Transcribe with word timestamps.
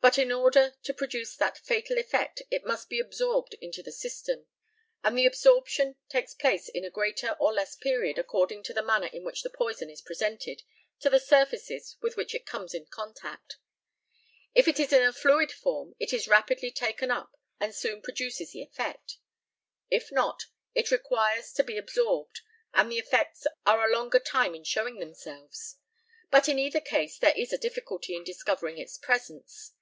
But 0.00 0.16
in 0.16 0.30
order 0.30 0.76
to 0.84 0.94
produce 0.94 1.34
that 1.34 1.58
fatal 1.58 1.98
effect 1.98 2.40
it 2.52 2.64
must 2.64 2.88
be 2.88 3.00
absorbed 3.00 3.54
into 3.54 3.82
the 3.82 3.90
system, 3.90 4.46
and 5.02 5.18
the 5.18 5.26
absorption 5.26 5.96
takes 6.08 6.34
place 6.34 6.68
in 6.68 6.84
a 6.84 6.88
greater 6.88 7.32
or 7.40 7.52
less 7.52 7.74
period 7.74 8.16
according 8.16 8.62
to 8.62 8.72
the 8.72 8.80
manner 8.80 9.08
in 9.08 9.24
which 9.24 9.42
the 9.42 9.50
poison 9.50 9.90
is 9.90 10.00
presented 10.00 10.62
to 11.00 11.10
the 11.10 11.18
surfaces 11.18 11.96
with 12.00 12.16
which 12.16 12.32
it 12.32 12.46
comes 12.46 12.74
in 12.74 12.86
contact. 12.86 13.56
If 14.54 14.68
it 14.68 14.78
is 14.78 14.92
in 14.92 15.02
a 15.02 15.12
fluid 15.12 15.50
form 15.50 15.96
it 15.98 16.12
is 16.12 16.28
rapidly 16.28 16.70
taken 16.70 17.10
up 17.10 17.32
and 17.58 17.74
soon 17.74 18.00
produces 18.00 18.52
the 18.52 18.62
effect; 18.62 19.16
if 19.90 20.12
not, 20.12 20.44
it 20.76 20.92
requires 20.92 21.52
to 21.54 21.64
be 21.64 21.76
absorbed, 21.76 22.42
and 22.72 22.90
the 22.92 22.98
effects 23.00 23.48
are 23.66 23.84
a 23.84 23.92
longer 23.92 24.20
time 24.20 24.54
in 24.54 24.62
showing 24.62 25.00
themselves. 25.00 25.74
But 26.30 26.48
in 26.48 26.56
either 26.56 26.80
case 26.80 27.18
there 27.18 27.36
is 27.36 27.52
a 27.52 27.58
difficulty 27.58 28.14
in 28.14 28.22
discovering 28.22 28.78
its 28.78 28.96
presence. 28.96 29.72